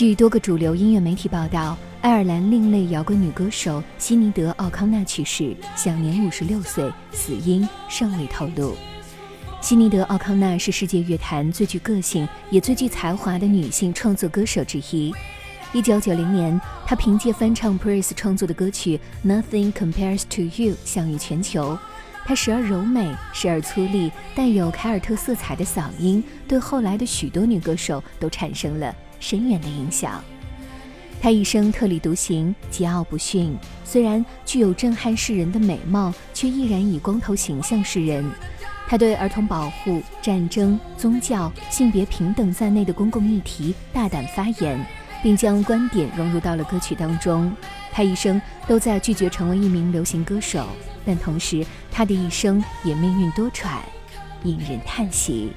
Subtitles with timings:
[0.00, 8.74] 据多个主流音乐媒体报道，爱尔兰另类摇滚女歌手希尼德·奥康纳去世，享年五十六岁，死因尚未透露。
[9.60, 15.12] 希尼德·奥康纳是世界乐坛最具个性也最具才华的女性创作歌手之一。
[15.74, 21.78] 一九九零年，她凭借翻唱 Prince 创作的歌曲《Nothing Compares to You》享誉全球。
[22.24, 28.96] 她时而柔美，时而粗粝，带有凯尔特色彩的嗓音，对后来的许多女歌手都产生了。
[29.20, 30.20] 深远的影响。
[31.22, 33.54] 他一生特立独行，桀骜不驯。
[33.84, 38.24] 虽然具有震撼世人的美貌，却依然以光头形象示人。
[38.88, 44.84] 他对儿童保护、战争、宗教、性别平等在内的公共议题大胆发言，
[45.22, 47.52] 并将观点融入到了歌曲当中。
[47.92, 50.66] 他一生都在拒绝成为一名流行歌手，
[51.04, 53.80] 但同时他的一生也命运多舛，
[54.44, 55.52] 引人叹息。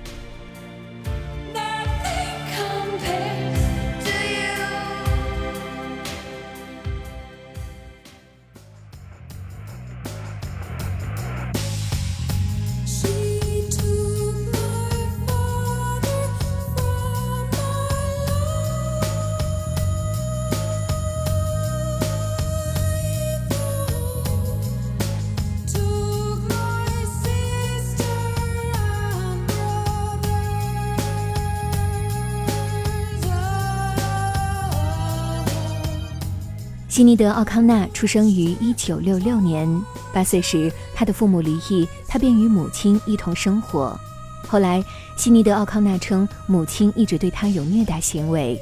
[36.93, 39.81] 希尼德·奥康纳出生于1966年。
[40.14, 43.99] 八岁时，他的父母离异，他便与母亲一同生活。
[44.48, 44.80] 后来，
[45.17, 48.59] 希尼德·奥康纳称，母亲一直对他有虐待行为。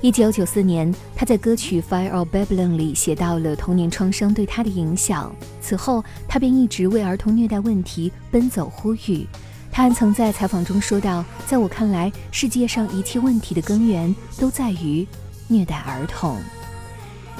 [0.00, 5.30] 1994年，他在歌曲《Fire of Babylon》里写到了童年创伤对他的影响。
[5.60, 9.26] 此后，他便一直为儿童虐待问题奔走呼吁。
[9.70, 15.06] 他还曾在采访中说道：“在我看来，世界上一切问题的根源都在于
[15.46, 16.38] 虐待儿童。”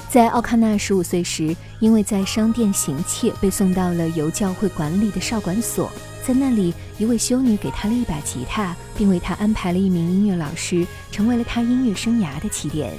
[0.09, 5.91] 在奥康纳十五岁时，因为在商店行窃，被送到了由教会管理的少管所。
[6.25, 12.93] 在那里，一位修女给他了一把吉他，并为他安排了一名音乐老师，成为了他音乐生涯的起点。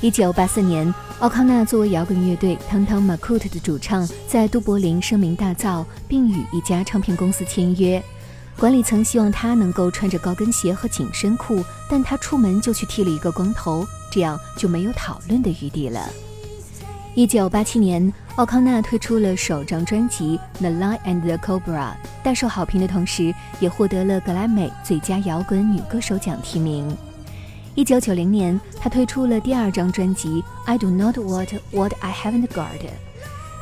[0.00, 8.02] 一九八四年，奥康纳作为摇滚乐队 t o n t o n m a c o o t 的主唱，在都柏林声名大噪，并与一家唱片公司签约。
[8.58, 13.86] 管理层希望他能够穿着高跟鞋和紧身裤，但他出门就去剃了一个光头。
[14.10, 16.08] 这样就没有讨论的余地了。
[17.14, 21.90] 一九八七年，奥康纳推出了首张专辑《The Lion and the Cobra》，
[22.22, 26.94] 大受好评的同时，也获得了格莱美最佳摇滚女歌手奖提名。
[27.74, 32.80] 一九九零年，他推出了第二张专辑《I Do Not Want What I Haven't Got》。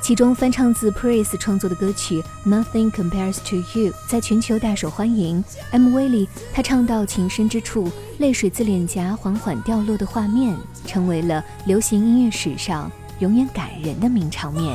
[0.03, 5.45] 其中翻唱自 Prince 创作的歌曲《Nothing Compares to You》在全球大受欢迎。
[5.73, 10.57] MV 里，他唱到情深之处，泪水自脸颊缓缓掉落的画面，
[10.87, 14.75] 成为了流行音乐史上永远感人的名场面。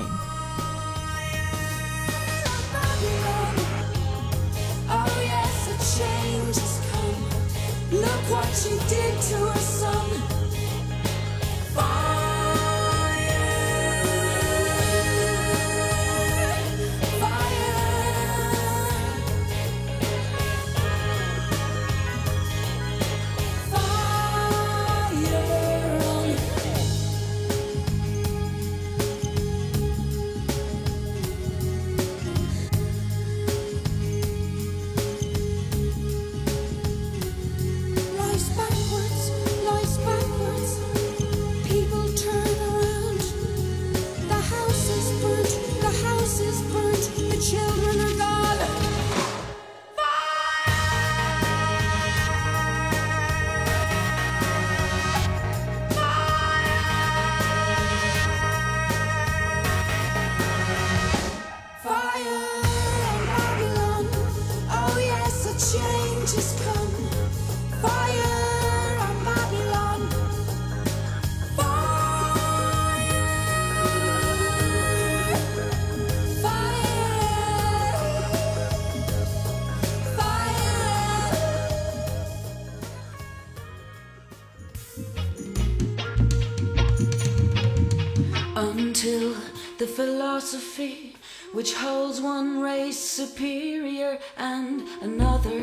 [88.96, 89.34] Until
[89.78, 91.16] the philosophy
[91.54, 95.62] which holds one race superior and another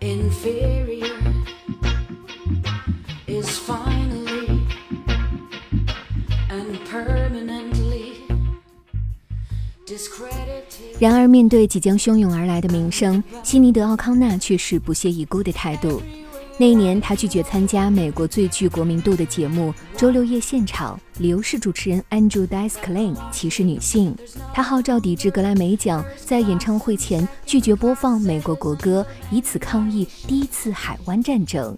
[0.00, 1.14] inferior
[3.28, 4.60] is finally
[6.50, 8.14] and permanently
[9.86, 10.96] discredited.
[10.98, 16.02] 然而，面对即将汹涌而来的名声，悉尼德·奥康纳却是不屑一顾的态度。
[16.56, 24.14] 那一年，他拒绝参加美国最具国民度的节目《周六夜现场》，理由是主持人 Andrew Dice Clay 歧视女性。
[24.52, 31.76] 他号召抵制格莱美奖在演唱会前拒绝播放美国国歌，以此抗议第一次海湾战争。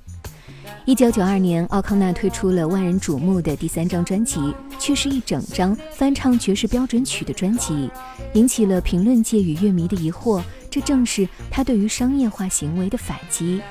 [0.84, 7.90] 一九九二年，奥康纳推出了万人瞩目的第三张专辑，却是一整张翻唱爵士标准曲的专辑，
[8.34, 10.42] 引起了评论界与乐迷的疑惑。
[10.70, 13.62] 这正是他对于商业化行为的反击。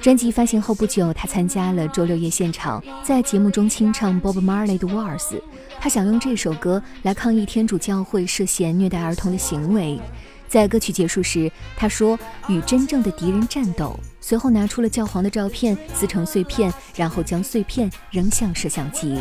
[0.00, 5.40] 专辑发行后不久，他参加了周六夜现场，在节目中清唱 Bob Marley 的 Wars。
[5.80, 10.00] 他想用这首歌来抗议天主教会涉嫌虐待儿童的行为。
[10.48, 12.18] 在歌曲结束时，他说
[12.48, 19.20] ：“与真正的敌人战斗。”随后拿出了教皇的照片，撕成碎片，然后将碎片扔向摄像机。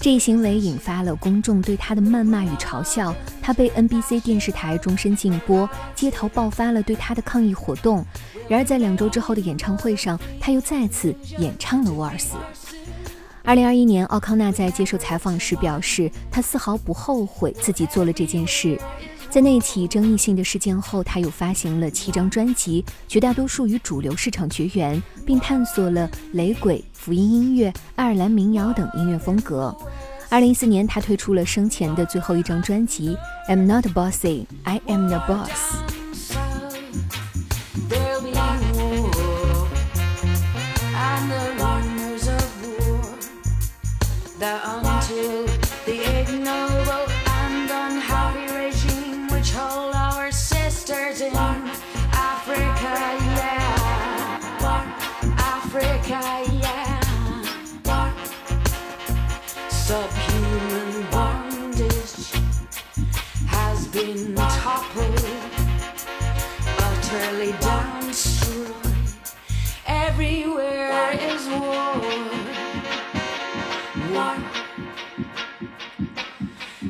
[0.00, 8.04] 这一行为引发了公众对他的谩骂与嘲笑，他被 NBC 电视台终身禁播，街头爆发了对他的抗议活动。
[8.48, 12.34] 然而，在两周之后的演唱会上，他又再次演唱了《沃尔斯》。
[13.44, 18.78] 二零二一年，奥康纳在接受采访时表示，他丝毫不后悔自己做了这件事。
[19.32, 29.74] 在那起争议性的事件后，他又发行了七张专辑，绝大多数与主流市场绝缘，并探索了雷鬼、福音音乐、爱尔兰民谣等音乐风格。
[30.28, 33.16] 二零一四年，他推出了生前的最后一张专辑
[33.50, 35.76] 《I'm Not Bossy, I Am the Boss》。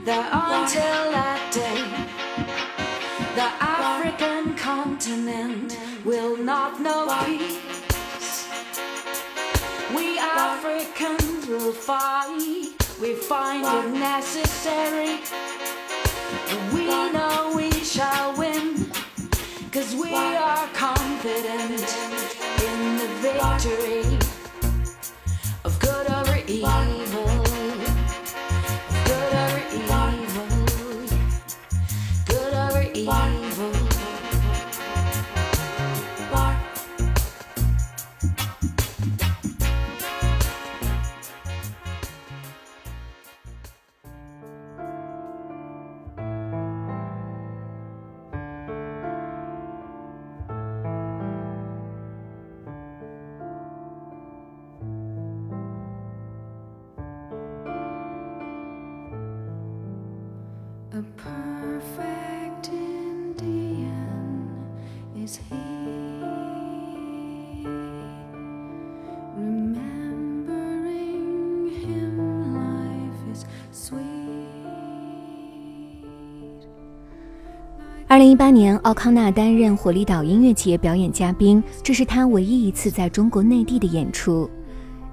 [0.04, 1.82] That until that day,
[3.34, 8.48] the African continent will not know peace.
[9.94, 15.20] We Africans will fight, we find it necessary.
[23.64, 23.91] exaggerate.
[78.08, 84.50] 二零一八年，奥康纳担任火力岛音乐节表演嘉宾，这是他唯一一次在中国内地的演出。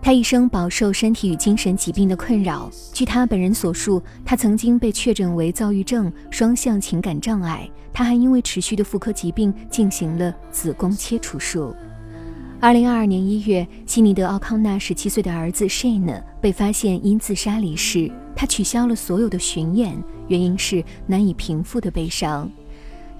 [0.09, 2.67] 他一生饱受身体与精神疾病的困扰。
[2.91, 7.69] 据他本人所述，他曾经被确诊为躁郁症、双向情感障碍。
[7.93, 11.75] 他还因为持续的妇科疾病进行了子宫切除术。
[12.59, 18.11] 二零二二年一月，悉尼德·奥康纳十七岁的儿子 Shane 被发现因自杀离世。
[18.35, 19.95] 他取消了所有的巡演，
[20.27, 22.51] 原因是难以平复的悲伤。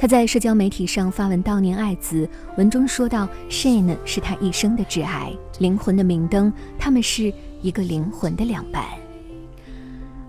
[0.01, 8.85] 他在社交媒体上发文悼念爱子，文中说道：“Shane 是他一生的挚爱，灵魂的明灯，他们是一个灵魂的两半。”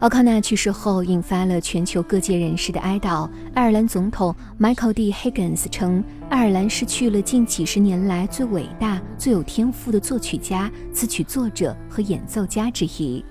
[0.01, 3.31] 奥康纳去世后，引发了全球各界人士的哀悼。
[3.55, 5.13] 爱尔兰总统 Michael D.
[5.13, 13.25] Higgins 称，爱尔兰失去了近几十年来最伟大、最有天赋的作曲家、词曲作者和演奏家之一。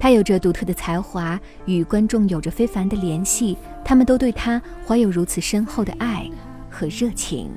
[0.00, 3.54] 他有着独特的才华与观众有着非凡的联系
[3.84, 6.26] 他们都对他怀有如此深厚的爱
[6.70, 7.50] 和热情。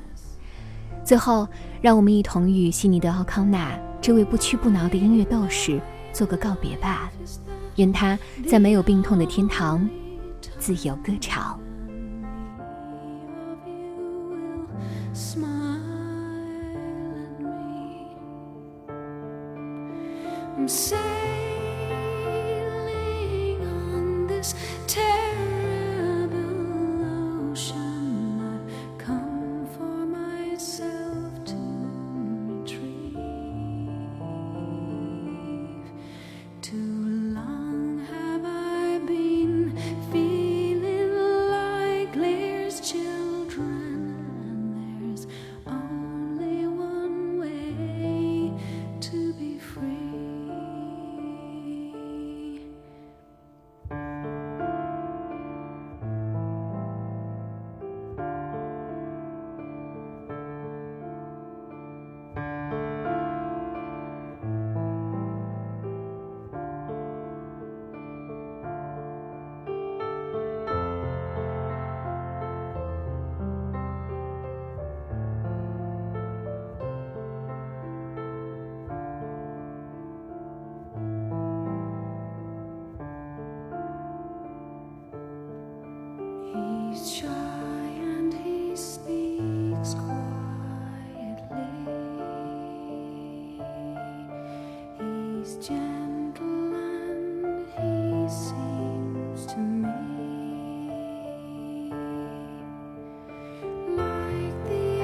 [1.02, 1.48] 最后
[1.80, 5.80] 让我们一同与悉尼的奥康纳这位不屈不挠的音乐斗士
[6.12, 7.10] 做个告别吧。
[7.76, 9.88] 愿他在没有病痛的天堂
[10.58, 11.58] 自由歌唱
[95.66, 99.88] gentleman he seems to me
[103.96, 105.00] like the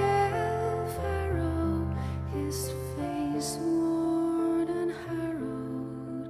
[1.01, 1.89] harold
[2.35, 6.29] his face more and harold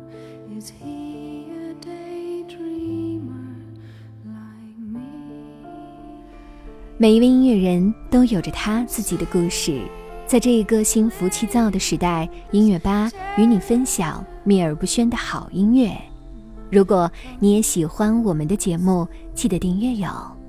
[0.57, 3.57] is he a day dreamer
[4.25, 5.11] like me
[6.99, 9.81] 每一位音乐人都有着他自己的故事。
[10.31, 15.91] 在这一个心浮气躁的时代音乐吧与你分享秘而不宣的好音乐。
[16.71, 17.11] 如果
[17.41, 20.40] 你也喜欢我们的节目记得订阅哟。